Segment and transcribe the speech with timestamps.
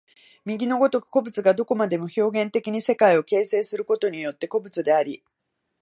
[0.45, 5.21] 右の如く個物がどこまでも表現的に世界を形成することによって個物であり、